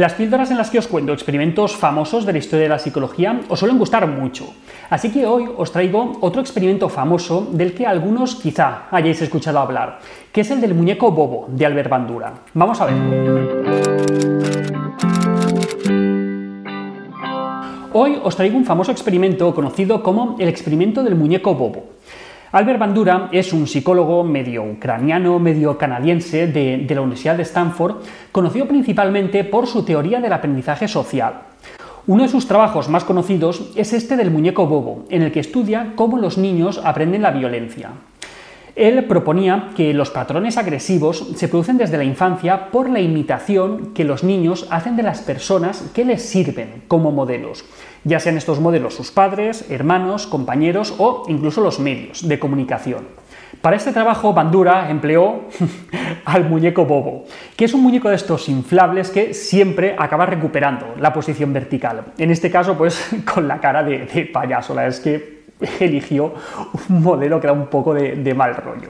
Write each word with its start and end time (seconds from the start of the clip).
Las 0.00 0.14
píldoras 0.14 0.50
en 0.50 0.56
las 0.56 0.70
que 0.70 0.78
os 0.78 0.86
cuento 0.86 1.12
experimentos 1.12 1.76
famosos 1.76 2.24
de 2.24 2.32
la 2.32 2.38
historia 2.38 2.62
de 2.62 2.70
la 2.70 2.78
psicología 2.78 3.38
os 3.50 3.58
suelen 3.58 3.76
gustar 3.76 4.06
mucho, 4.06 4.54
así 4.88 5.12
que 5.12 5.26
hoy 5.26 5.44
os 5.54 5.72
traigo 5.72 6.16
otro 6.22 6.40
experimento 6.40 6.88
famoso 6.88 7.46
del 7.52 7.74
que 7.74 7.84
algunos 7.84 8.34
quizá 8.36 8.88
hayáis 8.90 9.20
escuchado 9.20 9.58
hablar, 9.58 9.98
que 10.32 10.40
es 10.40 10.50
el 10.50 10.62
del 10.62 10.72
muñeco 10.72 11.12
bobo 11.12 11.48
de 11.50 11.66
Albert 11.66 11.90
Bandura. 11.90 12.32
Vamos 12.54 12.80
a 12.80 12.86
ver. 12.86 12.94
Hoy 17.92 18.18
os 18.24 18.36
traigo 18.36 18.56
un 18.56 18.64
famoso 18.64 18.92
experimento 18.92 19.54
conocido 19.54 20.02
como 20.02 20.36
el 20.38 20.48
experimento 20.48 21.02
del 21.02 21.14
muñeco 21.14 21.54
bobo. 21.54 21.89
Albert 22.52 22.80
Bandura 22.80 23.28
es 23.30 23.52
un 23.52 23.68
psicólogo 23.68 24.24
medio 24.24 24.64
ucraniano, 24.64 25.38
medio 25.38 25.78
canadiense 25.78 26.48
de, 26.48 26.84
la 26.92 27.00
Universidad 27.00 27.36
de 27.36 27.44
Stanford, 27.44 27.98
conocido 28.32 28.66
principalmente 28.66 29.44
por 29.44 29.68
su 29.68 29.84
teoría 29.84 30.20
del 30.20 30.32
aprendizaje 30.32 30.88
social. 30.88 31.42
Uno 32.08 32.24
de 32.24 32.28
sus 32.28 32.48
trabajos 32.48 32.88
más 32.88 33.04
conocidos 33.04 33.70
es 33.76 33.92
este 33.92 34.16
del 34.16 34.32
muñeco 34.32 34.66
bobo, 34.66 35.04
en 35.10 35.22
el 35.22 35.30
que 35.30 35.38
estudia 35.38 35.92
cómo 35.94 36.18
los 36.18 36.38
niños 36.38 36.80
aprenden 36.82 37.22
la 37.22 37.30
violencia. 37.30 37.90
Él 38.76 39.04
proponía 39.04 39.70
que 39.76 39.92
los 39.94 40.10
patrones 40.10 40.56
agresivos 40.56 41.26
se 41.34 41.48
producen 41.48 41.78
desde 41.78 41.96
la 41.96 42.04
infancia 42.04 42.70
por 42.70 42.88
la 42.88 43.00
imitación 43.00 43.92
que 43.94 44.04
los 44.04 44.24
niños 44.24 44.66
hacen 44.70 44.96
de 44.96 45.02
las 45.02 45.20
personas 45.20 45.90
que 45.94 46.04
les 46.04 46.22
sirven 46.22 46.82
como 46.88 47.12
modelos, 47.12 47.64
ya 48.04 48.20
sean 48.20 48.36
estos 48.36 48.60
modelos 48.60 48.94
sus 48.94 49.10
padres, 49.10 49.66
hermanos, 49.70 50.26
compañeros 50.26 50.94
o 50.98 51.24
incluso 51.28 51.60
los 51.60 51.80
medios 51.80 52.26
de 52.26 52.38
comunicación. 52.38 53.20
Para 53.60 53.76
este 53.76 53.92
trabajo, 53.92 54.32
Bandura 54.32 54.90
empleó 54.90 55.42
al 56.24 56.48
muñeco 56.48 56.86
bobo, 56.86 57.26
que 57.56 57.66
es 57.66 57.74
un 57.74 57.82
muñeco 57.82 58.08
de 58.08 58.14
estos 58.14 58.48
inflables 58.48 59.10
que 59.10 59.34
siempre 59.34 59.96
acaba 59.98 60.24
recuperando 60.24 60.94
la 60.98 61.12
posición 61.12 61.52
vertical. 61.52 62.04
En 62.16 62.30
este 62.30 62.50
caso, 62.50 62.78
pues 62.78 63.10
con 63.34 63.46
la 63.48 63.60
cara 63.60 63.82
de, 63.82 64.30
payaso. 64.32 64.74
La 64.74 64.86
es 64.86 65.00
que 65.00 65.39
eligió 65.80 66.34
un 66.88 67.02
modelo 67.02 67.40
que 67.40 67.46
era 67.46 67.52
un 67.52 67.66
poco 67.66 67.94
de, 67.94 68.34
mal 68.34 68.56
rollo. 68.56 68.88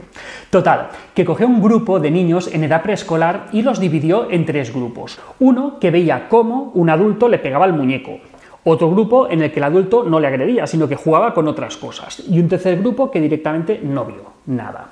Total, 0.49 0.89
que 1.13 1.25
cogió 1.25 1.47
un 1.47 1.61
grupo 1.61 1.99
de 1.99 2.11
niños 2.11 2.49
en 2.53 2.63
edad 2.63 2.81
preescolar 2.81 3.47
y 3.51 3.61
los 3.61 3.79
dividió 3.79 4.29
en 4.29 4.45
tres 4.45 4.73
grupos. 4.73 5.19
Uno 5.39 5.79
que 5.79 5.91
veía 5.91 6.27
cómo 6.29 6.71
un 6.75 6.89
adulto 6.89 7.27
le 7.27 7.39
pegaba 7.39 7.65
al 7.65 7.73
muñeco, 7.73 8.19
otro 8.63 8.91
grupo 8.91 9.27
en 9.29 9.41
el 9.41 9.51
que 9.51 9.59
el 9.59 9.63
adulto 9.63 10.03
no 10.03 10.19
le 10.19 10.27
agredía, 10.27 10.67
sino 10.67 10.87
que 10.87 10.95
jugaba 10.95 11.33
con 11.33 11.47
otras 11.47 11.77
cosas, 11.77 12.23
y 12.29 12.39
un 12.39 12.47
tercer 12.47 12.79
grupo 12.79 13.09
que 13.09 13.19
directamente 13.19 13.79
no 13.83 14.05
vio 14.05 14.31
nada. 14.45 14.89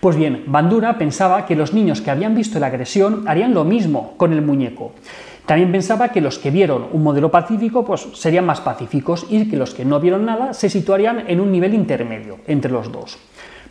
Pues 0.00 0.16
bien, 0.16 0.44
Bandura 0.46 0.96
pensaba 0.96 1.44
que 1.44 1.54
los 1.54 1.74
niños 1.74 2.00
que 2.00 2.10
habían 2.10 2.34
visto 2.34 2.58
la 2.58 2.68
agresión 2.68 3.24
harían 3.26 3.52
lo 3.52 3.64
mismo 3.64 4.14
con 4.16 4.32
el 4.32 4.40
muñeco. 4.40 4.92
También 5.50 5.72
pensaba 5.72 6.10
que 6.10 6.20
los 6.20 6.38
que 6.38 6.52
vieron 6.52 6.86
un 6.92 7.02
modelo 7.02 7.28
pacífico 7.28 7.84
pues, 7.84 8.06
serían 8.12 8.46
más 8.46 8.60
pacíficos 8.60 9.26
y 9.28 9.50
que 9.50 9.56
los 9.56 9.74
que 9.74 9.84
no 9.84 9.98
vieron 9.98 10.24
nada 10.24 10.54
se 10.54 10.70
situarían 10.70 11.24
en 11.26 11.40
un 11.40 11.50
nivel 11.50 11.74
intermedio 11.74 12.38
entre 12.46 12.70
los 12.70 12.92
dos. 12.92 13.18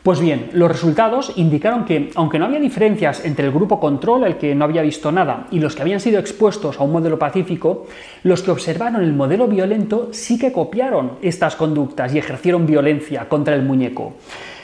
Pues 0.03 0.19
bien, 0.19 0.49
los 0.51 0.69
resultados 0.69 1.31
indicaron 1.37 1.85
que, 1.85 2.11
aunque 2.15 2.37
no 2.37 2.43
había 2.43 2.59
diferencias 2.59 3.23
entre 3.23 3.45
el 3.45 3.53
grupo 3.53 3.79
control, 3.79 4.25
el 4.25 4.35
que 4.35 4.55
no 4.55 4.65
había 4.65 4.81
visto 4.81 5.09
nada, 5.13 5.47
y 5.51 5.61
los 5.61 5.73
que 5.73 5.83
habían 5.83 6.01
sido 6.01 6.19
expuestos 6.19 6.77
a 6.77 6.83
un 6.83 6.91
modelo 6.91 7.17
pacífico, 7.17 7.87
los 8.23 8.43
que 8.43 8.51
observaron 8.51 9.01
el 9.01 9.13
modelo 9.13 9.47
violento 9.47 10.09
sí 10.11 10.37
que 10.37 10.51
copiaron 10.51 11.13
estas 11.21 11.55
conductas 11.55 12.13
y 12.13 12.17
ejercieron 12.17 12.65
violencia 12.65 13.29
contra 13.29 13.55
el 13.55 13.63
muñeco. 13.63 14.15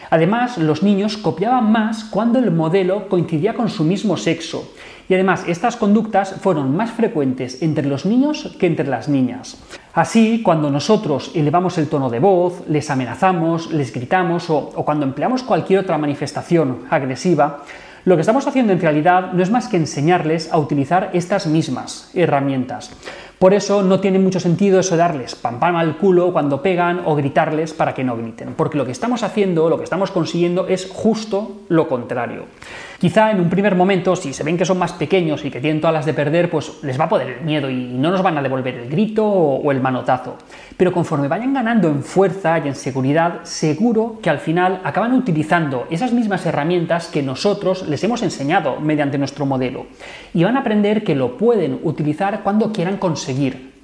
Además, 0.09 0.57
los 0.57 0.83
niños 0.83 1.15
copiaban 1.17 1.71
más 1.71 2.03
cuando 2.03 2.39
el 2.39 2.51
modelo 2.51 3.07
coincidía 3.07 3.53
con 3.53 3.69
su 3.69 3.85
mismo 3.85 4.17
sexo 4.17 4.69
y 5.07 5.13
además 5.13 5.45
estas 5.47 5.75
conductas 5.75 6.35
fueron 6.41 6.75
más 6.75 6.91
frecuentes 6.91 7.61
entre 7.61 7.85
los 7.85 8.05
niños 8.05 8.55
que 8.59 8.67
entre 8.67 8.87
las 8.87 9.07
niñas. 9.07 9.57
Así, 9.93 10.41
cuando 10.43 10.69
nosotros 10.69 11.31
elevamos 11.35 11.77
el 11.77 11.87
tono 11.87 12.09
de 12.09 12.19
voz, 12.19 12.67
les 12.67 12.89
amenazamos, 12.89 13.71
les 13.71 13.93
gritamos 13.93 14.49
o, 14.49 14.71
cuando 14.83 15.05
empleamos 15.05 15.43
cualquier 15.43 15.79
otra 15.79 15.97
manifestación 15.97 16.79
agresiva, 16.89 17.63
lo 18.03 18.15
que 18.15 18.21
estamos 18.21 18.45
haciendo 18.45 18.73
en 18.73 18.81
realidad 18.81 19.33
no 19.33 19.41
es 19.41 19.49
más 19.49 19.67
que 19.67 19.77
enseñarles 19.77 20.51
a 20.51 20.59
utilizar 20.59 21.09
estas 21.13 21.47
mismas 21.47 22.11
herramientas. 22.13 22.91
Por 23.45 23.53
eso 23.53 23.83
no 23.83 23.99
tiene 23.99 24.17
mucho 24.17 24.39
sentido 24.39 24.79
eso 24.79 24.97
darles 24.97 25.35
pam 25.35 25.59
pam 25.59 25.75
al 25.75 25.97
culo 25.97 26.33
cuando 26.33 26.63
pegan 26.63 27.03
o 27.05 27.13
gritarles 27.13 27.75
para 27.75 27.93
que 27.93 28.03
no 28.03 28.17
griten, 28.17 28.55
porque 28.55 28.75
lo 28.75 28.87
que 28.87 28.91
estamos 28.91 29.21
haciendo, 29.21 29.69
lo 29.69 29.77
que 29.77 29.83
estamos 29.83 30.09
consiguiendo 30.09 30.67
es 30.67 30.89
justo 30.91 31.61
lo 31.69 31.87
contrario. 31.87 32.45
Quizá 32.97 33.29
en 33.29 33.41
un 33.41 33.49
primer 33.49 33.75
momento, 33.75 34.15
si 34.15 34.33
se 34.33 34.43
ven 34.43 34.57
que 34.57 34.65
son 34.65 34.79
más 34.79 34.93
pequeños 34.93 35.43
y 35.45 35.51
que 35.51 35.59
tienen 35.59 35.79
todas 35.79 35.93
las 35.93 36.05
de 36.05 36.13
perder, 36.13 36.49
pues 36.49 36.81
les 36.81 36.99
va 36.99 37.05
a 37.05 37.09
poder 37.09 37.29
el 37.29 37.45
miedo 37.45 37.69
y 37.69 37.75
no 37.75 38.09
nos 38.09 38.23
van 38.23 38.37
a 38.37 38.41
devolver 38.41 38.73
el 38.75 38.89
grito 38.89 39.23
o, 39.27 39.71
el 39.71 39.81
manotazo. 39.81 40.37
Pero 40.75 40.91
conforme 40.91 41.27
vayan 41.27 41.53
ganando 41.53 41.87
en 41.89 42.03
fuerza 42.03 42.57
y 42.57 42.69
en 42.69 42.75
seguridad, 42.75 43.41
seguro 43.43 44.19
que 44.23 44.29
al 44.29 44.39
final 44.39 44.81
acaban 44.83 45.13
utilizando 45.13 45.85
esas 45.91 46.13
mismas 46.13 46.45
herramientas 46.45 47.07
que 47.07 47.21
nosotros 47.21 47.87
les 47.87 48.03
hemos 48.03 48.23
enseñado 48.23 48.79
mediante 48.79 49.17
nuestro 49.17 49.45
modelo. 49.45 49.85
Y 50.33 50.43
van 50.43 50.57
a 50.57 50.61
aprender 50.61 51.03
que 51.03 51.15
lo 51.15 51.37
pueden 51.37 51.81
utilizar 51.83 52.41
cuando 52.43 52.71
quieran 52.71 52.97
conseguir 52.97 53.34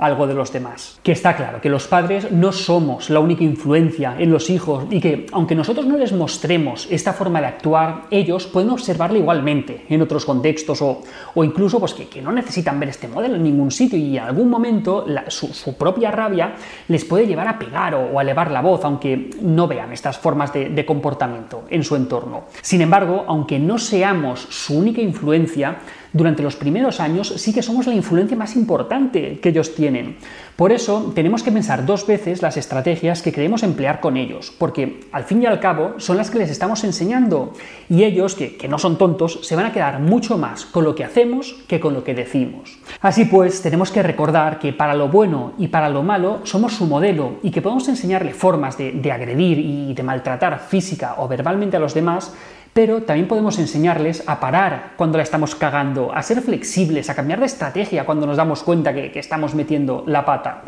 algo 0.01 0.25
de 0.25 0.33
los 0.33 0.51
demás. 0.51 0.99
Que 1.03 1.11
está 1.11 1.35
claro 1.35 1.61
que 1.61 1.69
los 1.69 1.87
padres 1.87 2.31
no 2.31 2.51
somos 2.51 3.09
la 3.11 3.19
única 3.19 3.43
influencia 3.43 4.15
en 4.17 4.31
los 4.31 4.49
hijos 4.49 4.85
y 4.89 4.99
que 4.99 5.27
aunque 5.31 5.55
nosotros 5.55 5.85
no 5.85 5.95
les 5.95 6.11
mostremos 6.11 6.87
esta 6.89 7.13
forma 7.13 7.39
de 7.39 7.47
actuar, 7.47 8.07
ellos 8.09 8.47
pueden 8.47 8.71
observarla 8.71 9.19
igualmente 9.19 9.85
en 9.89 10.01
otros 10.01 10.25
contextos 10.25 10.81
o, 10.81 11.03
incluso 11.43 11.79
pues, 11.79 11.93
que, 11.93 12.21
no 12.21 12.31
necesitan 12.31 12.79
ver 12.79 12.89
este 12.89 13.07
modelo 13.07 13.35
en 13.35 13.43
ningún 13.43 13.69
sitio 13.69 13.97
y 13.97 14.17
en 14.17 14.23
algún 14.23 14.49
momento 14.49 15.05
su, 15.27 15.75
propia 15.75 16.09
rabia 16.09 16.55
les 16.87 17.05
puede 17.05 17.27
llevar 17.27 17.47
a 17.47 17.59
pegar 17.59 17.93
o, 17.93 18.17
a 18.17 18.23
elevar 18.23 18.49
la 18.49 18.61
voz, 18.61 18.83
aunque 18.83 19.29
no 19.41 19.67
vean 19.67 19.93
estas 19.93 20.17
formas 20.17 20.51
de 20.51 20.85
comportamiento 20.85 21.65
en 21.69 21.83
su 21.83 21.95
entorno. 21.95 22.45
Sin 22.61 22.81
embargo, 22.81 23.23
aunque 23.27 23.59
no 23.59 23.77
seamos 23.77 24.39
su 24.49 24.79
única 24.79 25.01
influencia, 25.01 25.77
durante 26.13 26.43
los 26.43 26.55
primeros 26.55 26.99
años 26.99 27.33
sí 27.37 27.53
que 27.53 27.61
somos 27.61 27.87
la 27.87 27.93
influencia 27.93 28.37
más 28.37 28.55
importante 28.55 29.39
que 29.39 29.49
ellos 29.49 29.75
tienen. 29.75 30.17
Por 30.55 30.71
eso 30.71 31.11
tenemos 31.15 31.43
que 31.43 31.51
pensar 31.51 31.85
dos 31.85 32.05
veces 32.05 32.41
las 32.41 32.57
estrategias 32.57 33.21
que 33.21 33.31
queremos 33.31 33.63
emplear 33.63 33.99
con 33.99 34.17
ellos, 34.17 34.53
porque 34.57 35.01
al 35.11 35.23
fin 35.23 35.41
y 35.41 35.45
al 35.45 35.59
cabo 35.59 35.95
son 35.97 36.17
las 36.17 36.29
que 36.29 36.37
les 36.37 36.51
estamos 36.51 36.83
enseñando 36.83 37.53
y 37.89 38.03
ellos, 38.03 38.35
que, 38.35 38.57
que 38.57 38.67
no 38.67 38.77
son 38.77 38.97
tontos, 38.97 39.39
se 39.41 39.55
van 39.55 39.65
a 39.65 39.73
quedar 39.73 39.99
mucho 39.99 40.37
más 40.37 40.65
con 40.65 40.83
lo 40.83 40.93
que 40.93 41.03
hacemos 41.03 41.55
que 41.67 41.79
con 41.79 41.93
lo 41.93 42.03
que 42.03 42.13
decimos. 42.13 42.77
Así 43.01 43.25
pues, 43.25 43.61
tenemos 43.61 43.91
que 43.91 44.03
recordar 44.03 44.59
que 44.59 44.73
para 44.73 44.93
lo 44.93 45.07
bueno 45.07 45.53
y 45.57 45.67
para 45.67 45.89
lo 45.89 46.03
malo 46.03 46.41
somos 46.43 46.73
su 46.73 46.85
modelo 46.85 47.37
y 47.41 47.51
que 47.51 47.61
podemos 47.61 47.87
enseñarle 47.87 48.33
formas 48.33 48.77
de, 48.77 48.91
de 48.91 49.11
agredir 49.11 49.59
y 49.59 49.93
de 49.93 50.03
maltratar 50.03 50.59
física 50.59 51.15
o 51.17 51.27
verbalmente 51.27 51.77
a 51.77 51.79
los 51.79 51.93
demás 51.93 52.33
pero 52.73 53.03
también 53.03 53.27
podemos 53.27 53.59
enseñarles 53.59 54.23
a 54.27 54.39
parar 54.39 54.93
cuando 54.95 55.17
la 55.17 55.23
estamos 55.23 55.55
cagando, 55.55 56.13
a 56.13 56.23
ser 56.23 56.41
flexibles, 56.41 57.09
a 57.09 57.15
cambiar 57.15 57.39
de 57.39 57.45
estrategia 57.45 58.05
cuando 58.05 58.25
nos 58.25 58.37
damos 58.37 58.63
cuenta 58.63 58.93
que, 58.93 59.11
estamos 59.19 59.53
metiendo 59.55 60.03
la 60.07 60.25
pata. 60.25 60.63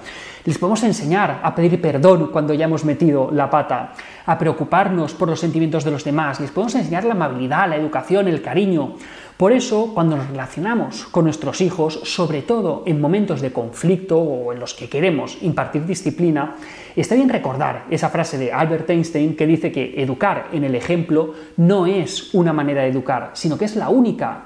Les 0.46 0.58
podemos 0.58 0.84
enseñar 0.84 1.40
a 1.42 1.56
pedir 1.56 1.80
perdón 1.80 2.28
cuando 2.28 2.54
ya 2.54 2.66
hemos 2.66 2.84
metido 2.84 3.30
la 3.31 3.50
pata, 3.50 3.94
a 4.26 4.38
preocuparnos 4.38 5.14
por 5.14 5.30
los 5.30 5.40
sentimientos 5.40 5.86
de 5.86 5.92
los 5.92 6.04
demás. 6.04 6.42
Les 6.42 6.52
podemos 6.52 6.76
enseñar 6.76 7.06
la 7.06 7.14
amabilidad, 7.14 7.70
la 7.70 7.78
educación, 7.78 8.28
el 8.28 8.42
cariño. 8.42 8.96
Por 9.38 9.54
eso, 9.54 9.92
cuando 9.94 10.18
nos 10.18 10.28
relacionamos 10.28 11.06
con 11.06 11.24
nuestros 11.24 11.62
hijos, 11.62 12.02
sobre 12.04 12.42
todo 12.42 12.84
en 12.86 13.00
momentos 13.00 13.40
de 13.40 13.54
conflicto 13.54 14.20
o 14.20 14.52
en 14.52 14.59
los 14.59 14.74
que 14.74 14.90
queremos 14.90 15.38
impartir 15.42 15.86
disciplina, 15.86 16.56
está 16.94 17.16
bien 17.16 17.30
recordar 17.30 17.86
esa 17.90 18.10
frase 18.10 18.38
de 18.38 18.52
Albert 18.52 18.90
Einstein 18.90 19.38
que 19.38 19.48
dice 19.48 19.72
que 19.72 19.94
educar 19.96 20.50
en 20.52 20.66
el 20.66 20.75
ejemplo 20.75 21.34
no 21.56 21.88
es 21.88 22.34
una 22.34 22.52
manera 22.52 22.81
de 22.81 22.90
educar, 22.90 23.31
sino 23.34 23.58
que 23.58 23.66
es 23.66 23.78
la 23.78 23.88
única. 23.88 24.44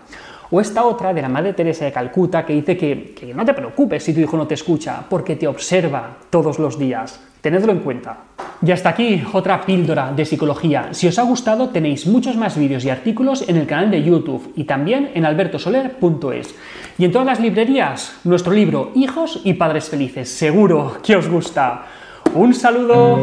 O 0.50 0.62
esta 0.62 0.86
otra 0.86 1.14
de 1.14 1.22
la 1.22 1.30
Madre 1.30 1.54
Teresa 1.54 1.86
de 1.86 1.92
Calcuta 1.92 2.46
que 2.46 2.54
dice 2.54 2.78
que, 2.78 3.14
que 3.14 3.34
no 3.34 3.44
te 3.44 3.54
preocupes 3.54 4.04
si 4.04 4.14
tu 4.14 4.20
hijo 4.20 4.38
no 4.38 4.48
te 4.48 4.54
escucha, 4.54 5.04
porque 5.10 5.36
te 5.36 5.48
observa 5.48 6.18
todos 6.30 6.60
los 6.60 6.80
días. 6.80 7.20
Tenedlo 7.42 7.72
en 7.72 7.80
cuenta. 7.80 8.18
Y 8.66 8.72
hasta 8.72 8.90
aquí 8.90 9.24
otra 9.34 9.62
píldora 9.62 10.12
de 10.12 10.26
psicología. 10.26 10.90
Si 10.92 11.08
os 11.08 11.20
ha 11.20 11.24
gustado 11.24 11.70
tenéis 11.70 12.08
muchos 12.08 12.36
más 12.36 12.58
vídeos 12.58 12.84
y 12.86 12.90
artículos 12.90 13.48
en 13.48 13.58
el 13.58 13.68
canal 13.68 13.92
de 13.92 14.02
YouTube 14.02 14.52
y 14.56 14.64
también 14.64 15.12
en 15.14 15.26
albertosoler.es. 15.26 16.56
Y 16.98 17.06
en 17.06 17.12
todas 17.12 17.28
las 17.28 17.40
librerías, 17.40 18.20
nuestro 18.24 18.54
libro 18.54 18.92
Hijos 18.96 19.42
y 19.44 19.54
Padres 19.54 19.90
Felices. 19.90 20.30
Seguro 20.30 20.98
que 21.04 21.16
os 21.16 21.30
gusta. 21.30 21.86
Un 22.34 22.54
saludo. 22.54 23.18